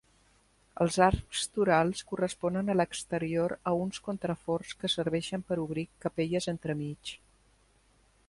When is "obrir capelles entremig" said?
5.67-7.13